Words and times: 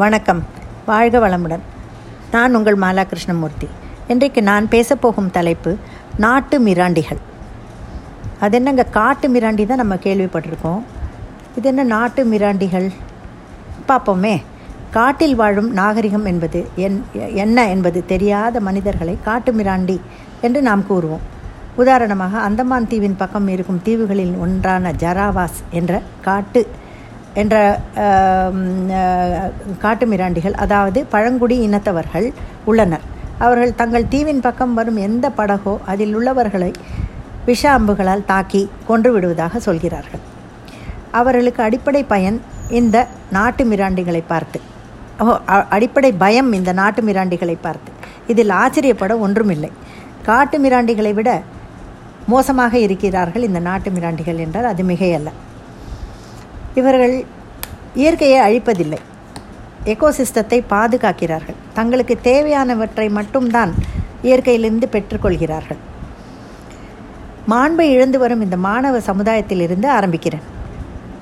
வணக்கம். 0.00 0.40
வாழ்க 0.86 1.16
வளமுடன். 1.18 1.62
நான் 2.32 2.54
உங்கள் 2.54 2.78
மாலா 2.78 3.02
கிருஷ்ணமூர்த்தி 3.10 3.68
இன்றைக்கு 4.12 4.40
நான் 4.42 4.66
பேசப்போகும் 4.68 5.30
தலைப்பு 5.36 5.70
நாட்டு 6.24 6.56
மிராண்டிகள். 6.60 7.20
அது 8.40 8.56
என்னங்க 8.56 8.84
காட்டு 8.98 9.28
மிராண்டி 9.28 9.66
தான் 9.66 9.82
நம்ம 9.82 9.94
கேள்விப்பட்டிருக்கோம். 9.94 10.82
இது 11.56 11.68
என்ன 11.68 11.82
நாட்டு 11.82 12.24
மிராண்டிகள்? 12.32 12.88
பார்ப்போமே. 13.88 14.42
காட்டில் 14.90 15.34
வாழும் 15.34 15.70
நாகரிகம் 15.72 16.24
என்பது 16.24 16.62
என் 16.86 17.04
என்ன 17.44 17.68
என்பது 17.68 18.02
தெரியாத 18.06 18.60
மனிதர்களை 18.60 19.18
காட்டு 19.28 19.52
மிராண்டி 19.52 20.00
என்று 20.40 20.62
நாம் 20.62 20.84
கூறுவோம். 20.90 21.26
உதாரணமாக 21.76 22.38
அந்தமான் 22.38 22.90
தீவின் 22.92 23.20
பக்கம் 23.22 23.48
இருக்கும் 23.48 23.84
தீவுகளில் 23.84 24.36
ஒன்றான 24.46 24.92
ஜராவாஸ் 25.04 25.62
என்ற 25.70 26.02
காட்டு 26.28 26.62
என்ற 27.42 27.56
காட்டு 29.84 30.06
மிராண்டிகள் 30.12 30.56
அதாவது 30.64 31.00
பழங்குடி 31.14 31.56
இனத்தவர்கள் 31.66 32.28
உள்ளனர். 32.70 33.04
அவர்கள் 33.44 33.78
தங்கள் 33.80 34.10
தீவின் 34.12 34.44
பக்கம் 34.46 34.76
வரும் 34.78 35.00
எந்த 35.06 35.26
படகோ 35.38 35.74
அதில் 35.92 36.14
உள்ளவர்களை 36.18 36.70
விஷ 37.48 37.62
அம்புகளால் 37.78 38.28
தாக்கி 38.30 38.62
கொன்று 38.88 39.10
விடுவதாக 39.14 39.58
சொல்கிறார்கள். 39.66 40.22
அவர்களுக்கு 41.20 41.60
அடிப்படை 41.66 42.02
பயன் 42.12 42.38
இந்த 42.78 42.96
நாட்டு 43.36 43.64
மிராண்டிகளை 43.72 44.22
பார்த்து. 44.32 44.58
ஓ 45.24 45.34
அடிப்படை 45.76 46.10
பயம் 46.22 46.50
இந்த 46.58 46.70
நாட்டு 46.80 47.02
மிராண்டிகளை 47.08 47.56
பார்த்து. 47.66 47.90
இதில் 48.32 48.52
ஆச்சரியப்பட 48.62 49.12
ஒன்றுமில்லை. 49.26 49.70
காட்டு 50.28 50.56
மிராண்டிகளை 50.64 51.12
விட 51.18 51.30
மோசமாக 52.32 52.74
இருக்கிறார்கள் 52.86 53.46
இந்த 53.48 53.60
நாட்டு 53.68 53.90
மிராண்டிகள் 53.96 54.42
என்றால் 54.44 54.70
அது 54.72 54.84
மிகையல்ல. 54.90 55.32
இவர்கள் 56.80 57.14
இயற்கையை 58.00 58.38
அழிப்பதில்லை. 58.46 59.00
எக்கோசிஸ்டத்தை 59.92 60.58
பாதுகாக்கிறார்கள். 60.70 61.58
தங்களுக்கு 61.74 62.14
தேவையானவற்றை 62.22 63.06
மட்டும்தான் 63.18 63.72
இயற்கையிலிருந்து 64.22 64.86
பெற்றுக்கொள்கிறார்கள். 64.94 65.80
மாண்பை 67.52 67.86
இழந்து 67.94 68.18
வரும் 68.18 68.44
இந்த 68.46 68.56
மாணவ 68.68 69.00
சமுதாயத்திலிருந்து 69.00 69.88
ஆரம்பிக்கிறேன். 69.98 70.46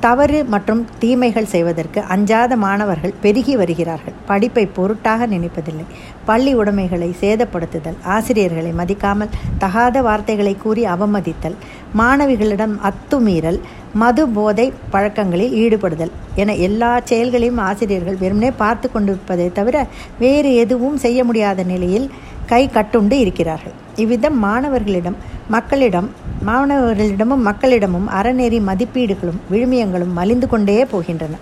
தவறு 0.06 0.38
மற்றும் 0.44 0.80
தீமைகள் 0.98 1.50
செய்வதற்கு 1.52 2.00
அஞ்சாத 2.14 2.56
மாணவர்கள் 2.56 3.14
பெருகி 3.20 3.54
வருகிறார்கள். 3.56 4.16
படிப்பை 4.30 4.64
பொருட்டாக 4.66 5.26
நினைப்பதில்லை. 5.26 5.86
பள்ளி 6.24 6.52
உடைமைகளை 6.54 7.08
சேதப்படுத்துதல் 7.20 7.98
ஆசிரியர்களை 8.16 8.72
மதிக்காமல் 8.80 9.32
தகாத 9.58 10.02
வார்த்தைகளை 10.02 10.54
கூறி 10.64 10.84
அவமதித்தல் 10.94 11.56
மாணவிகளிடம் 11.98 12.76
அத்துமீறல் 12.90 13.60
மது 14.02 14.22
போதை 14.36 14.66
பழக்கங்களில் 14.92 15.54
ஈடுபடுதல் 15.62 16.12
என 16.42 16.54
எல்லா 16.66 16.90
செயல்களையும் 17.10 17.60
ஆசிரியர்கள் 17.68 18.20
வெறுமனே 18.22 18.50
பார்த்து 18.62 18.86
கொண்டிருப்பதை 18.90 19.46
தவிர 19.58 19.76
வேறு 20.22 20.50
எதுவும் 20.62 20.96
செய்ய 21.04 21.24
முடியாத 21.28 21.62
நிலையில் 21.72 22.06
கை 22.50 22.62
கட்டுண்டு 22.68 23.16
இருக்கிறார்கள். 23.24 23.76
இவ்விதம் 24.02 24.38
மாணவர்களிடம் 24.44 25.18
மக்களிடம் 25.54 26.08
மாணவர்களிடமும் 26.48 27.44
மக்களிடமும் 27.48 28.08
அறநெறி 28.18 28.58
மதிப்பீடுகளும் 28.70 29.40
விழுமியங்களும் 29.52 30.12
மலிந்து 30.18 30.46
கொண்டே 30.48 30.78
போகின்றன. 30.92 31.38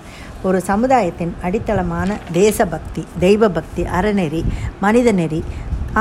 ஒரு 0.47 0.59
சமுதாயத்தின் 0.71 1.35
அடித்தளமான 1.47 2.17
தேசபக்தி 2.33 3.03
தெய்வ 3.25 3.49
பக்தி 3.49 3.83
அறநெறி 3.99 4.43
மனிதநெறி 4.83 5.41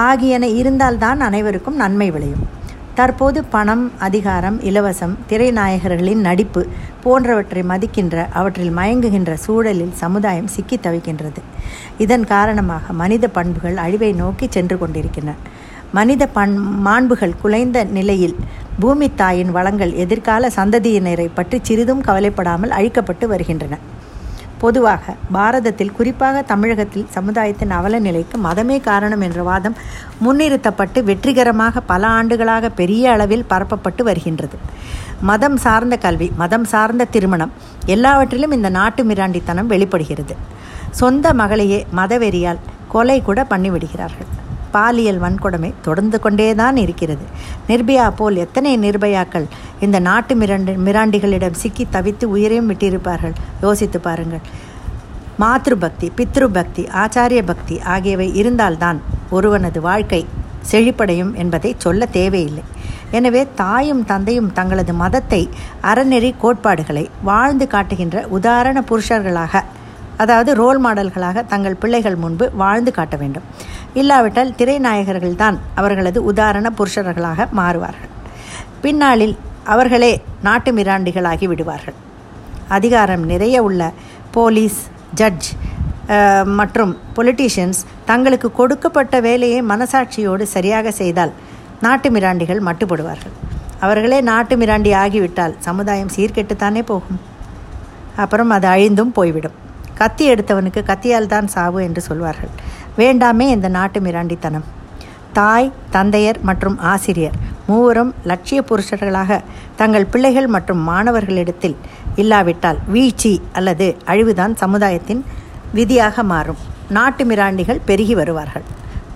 ஆகியன 0.07 0.45
இருந்தால்தான் 0.61 1.21
அனைவருக்கும் 1.27 1.79
நன்மை 1.83 2.07
விளையும். 2.11 2.43
தற்போது 2.95 3.39
பணம் 3.43 3.83
அதிகாரம் 4.05 4.57
இலவசம் 4.69 5.13
திரைநாயகர்களின் 5.29 6.23
நடிப்பு 6.27 6.61
போன்றவற்றை 7.03 7.61
மதிக்கின்ற 7.69 8.25
அவற்றில் 8.39 8.73
மயங்குகின்ற 8.77 9.33
சூழலில் 9.45 9.93
சமுதாயம் 10.01 10.47
சிக்கி 10.47 10.77
தவிக்கின்றது. 10.77 11.41
இதன் 11.97 12.25
காரணமாக 12.25 12.93
மனித 12.93 13.27
பண்புகள் 13.27 13.77
அழிவை 13.77 14.11
நோக்கி 14.13 14.47
சென்று 14.49 14.77
கொண்டிருக்கின்றன. 14.77 15.37
மனித 15.91 16.27
பண் 16.27 16.55
மாண்புகள் 16.87 17.39
குலைந்த 17.43 17.85
நிலையில் 17.97 18.35
பூமி 18.79 19.09
தாயின் 19.15 19.51
வளங்கள் 19.51 19.93
எதிர்கால 20.03 20.51
சந்ததியினரை 20.57 21.29
பற்றி 21.33 21.59
சிறிதும் 21.61 22.05
கவலைப்படாமல் 22.09 22.75
அழிக்கப்பட்டு 22.79 23.25
வருகின்றன. 23.25 23.77
பொதுவாக 24.63 25.13
பாரதத்தில் 25.35 25.93
குறிப்பாக 25.97 26.41
தமிழகத்தில் 26.51 27.07
சமுதாயத்தின் 27.15 27.73
அவல 27.77 27.99
நிலைக்கு 28.07 28.35
மதமே 28.47 28.77
காரணம் 28.89 29.23
என்ற 29.27 29.39
வாதம் 29.49 29.77
முன்னிறுத்தப்பட்டு 30.25 30.99
வெற்றிகரமாக 31.09 31.81
பல 31.91 32.03
ஆண்டுகளாக 32.17 32.69
பெரிய 32.81 33.11
அளவில் 33.15 33.47
பரப்பப்பட்டு 33.53 34.03
வருகின்றது. 34.09 34.57
மதம் 35.29 35.57
சார்ந்த 35.65 35.95
கல்வி 36.05 36.27
மதம் 36.41 36.67
சார்ந்த 36.73 37.09
திருமணம் 37.15 37.55
எல்லாவற்றிலும் 37.95 38.55
இந்த 38.57 38.69
நாட்டு 38.79 39.03
மிராண்டித்தனம் 39.11 39.71
வெளிப்படுகிறது. 39.73 40.35
சொந்த 41.01 41.33
மகளையே 41.41 41.81
மதவெறியால் 41.99 42.63
கொலை 42.93 43.17
கூட 43.27 43.41
பண்ணிவிடுகிறார்கள். 43.49 44.31
பாலியல் 44.73 45.21
வன்கொடுமை 45.23 45.69
தொடர்ந்து 45.81 46.19
கொண்டேதான் 46.19 46.77
இருக்கிறது. 46.83 47.25
நிர்பயா 47.69 48.07
போல் 48.15 48.37
எத்தனை 48.45 48.73
நிர்பயாக்கள் 48.77 49.47
இந்த 49.79 49.99
நாட்டு 49.99 50.35
மிராண்டி 50.35 50.75
மிராண்டிகளிடம் 50.87 51.59
சிக்கி 51.61 51.85
தவித்து 51.95 52.27
உயிரையும் 52.35 52.69
விட்டிருப்பார்கள்? 52.71 53.35
யோசித்து 53.61 53.99
பாருங்கள். 53.99 54.43
மாத்ரு 55.41 55.75
பக்தி 55.85 56.07
பித்ரு 56.17 56.47
பக்தி 56.57 56.83
ஆச்சாரிய 57.03 57.41
பக்தி 57.45 57.75
ஆகியவை 57.93 58.27
இருந்தால்தான் 58.35 58.99
ஒருவனது 59.31 59.79
வாழ்க்கை 59.81 60.21
செழிப்படையும் 60.71 61.33
என்பதை 61.33 61.69
சொல்ல 61.77 62.05
தேவையில்லை. 62.17 62.63
எனவே 63.17 63.41
தாயும் 63.55 64.03
தந்தையும் 64.05 64.51
தங்களது 64.57 64.93
மதத்தை 64.93 65.39
அறநெறி 65.91 66.29
கோட்பாடுகளை 66.43 67.05
வாழ்ந்து 67.29 67.65
காட்டுகின்ற 67.67 68.17
உதாரண 68.37 68.83
புருஷர்களாக 68.89 69.63
அதாவது 70.17 70.51
ரோல் 70.61 70.79
மாடல்களாக 70.85 71.43
தங்கள் 71.51 71.79
பிள்ளைகள் 71.81 72.17
முன்பு 72.23 72.45
வாழ்ந்து 72.61 72.91
காட்ட 72.97 73.15
வேண்டும். 73.21 73.47
இல்லாவிட்டால் 73.93 74.53
திரைநாயகர்கள்தான் 74.59 75.57
அவர்களது 75.75 76.19
உதாரண 76.31 76.71
புருஷர்களாக 76.79 77.47
மாறுவார்கள். 77.59 78.11
பின்னாளில் 78.81 79.35
அவர்களே 79.73 80.13
நாட்டு 80.47 80.71
மிராண்டிகளாகி 80.77 81.47
விடுவார்கள். 81.51 81.97
அதிகாரம் 82.77 83.23
நிறைய 83.31 83.55
உள்ள 83.67 83.91
போலீஸ் 84.31 84.79
ஜட்ஜ் 85.19 85.49
மற்றும் 86.59 86.97
பொலிட்டீஷியன்ஸ் 87.15 87.79
தங்களுக்கு 88.05 88.51
கொடுக்கப்பட்ட 88.51 89.15
வேலையை 89.27 89.59
மனசாட்சியோடு 89.71 90.45
சரியாக 90.55 90.91
செய்தால் 90.91 91.33
நாட்டு 91.85 92.09
மிராண்டிகள் 92.09 92.61
மட்டுப்படுவார்கள். 92.67 93.35
அவர்களே 93.79 94.21
நாட்டு 94.21 94.55
மிராண்டி 94.57 94.91
ஆகிவிட்டால் 95.03 95.55
சமுதாயம் 95.67 96.13
சீர்கெட்டுத்தானே 96.15 96.81
போகும். 96.91 97.19
அப்புறம் 98.23 98.49
அது 98.49 98.67
அழிந்தும் 98.67 99.13
போய்விடும். 99.17 99.55
கத்தி 100.01 100.25
எடுத்தவனுக்கு 100.33 100.81
கத்தியால் 100.91 101.31
தான் 101.33 101.49
சாவு 101.55 101.79
என்று 101.87 102.01
சொல்வார்கள். 102.09 102.53
வேண்டாமே 102.99 103.45
இந்த 103.55 103.67
நாட்டு 103.77 103.99
மிராண்டித்தனம். 104.05 104.65
தாய் 105.37 105.67
தந்தையர் 105.95 106.39
மற்றும் 106.49 106.77
ஆசிரியர் 106.91 107.37
மூவரும் 107.67 108.11
லட்சிய 108.29 108.59
புருஷர்களாக 108.69 109.37
தங்கள் 109.79 110.09
பிள்ளைகள் 110.13 110.49
மற்றும் 110.55 110.81
மாணவர்களிடத்தில் 110.89 111.77
இல்லாவிட்டால் 112.21 112.79
வீழ்ச்சி 112.93 113.33
அல்லது 113.59 113.87
அழிவுதான் 114.11 114.55
சமுதாயத்தின் 114.63 115.21
விதியாக 115.77 116.23
மாறும். 116.33 116.61
நாட்டு 116.97 117.25
மிராண்டிகள் 117.25 117.85
பெருகி 117.89 118.15
வருவார்கள். 118.21 118.65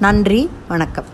நன்றி 0.06 0.41
வணக்கம். 0.67 1.09